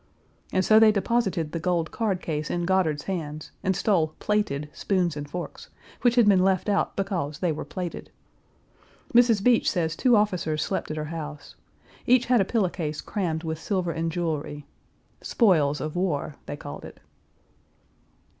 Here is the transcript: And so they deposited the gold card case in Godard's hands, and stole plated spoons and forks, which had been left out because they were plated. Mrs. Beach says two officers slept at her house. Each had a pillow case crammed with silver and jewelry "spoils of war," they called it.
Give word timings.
And 0.51 0.65
so 0.65 0.79
they 0.79 0.91
deposited 0.91 1.51
the 1.51 1.59
gold 1.59 1.91
card 1.91 2.21
case 2.21 2.49
in 2.49 2.65
Godard's 2.65 3.03
hands, 3.03 3.51
and 3.63 3.75
stole 3.75 4.15
plated 4.17 4.67
spoons 4.73 5.15
and 5.15 5.29
forks, 5.29 5.69
which 6.01 6.15
had 6.15 6.27
been 6.27 6.43
left 6.43 6.69
out 6.69 6.95
because 6.95 7.37
they 7.37 7.51
were 7.51 7.65
plated. 7.65 8.09
Mrs. 9.13 9.43
Beach 9.43 9.69
says 9.69 9.95
two 9.95 10.15
officers 10.15 10.63
slept 10.63 10.89
at 10.89 10.97
her 10.97 11.05
house. 11.13 11.53
Each 12.07 12.25
had 12.25 12.41
a 12.41 12.45
pillow 12.45 12.69
case 12.69 12.99
crammed 12.99 13.43
with 13.43 13.59
silver 13.59 13.91
and 13.91 14.11
jewelry 14.11 14.65
"spoils 15.21 15.79
of 15.79 15.95
war," 15.95 16.33
they 16.47 16.57
called 16.57 16.83
it. 16.83 16.99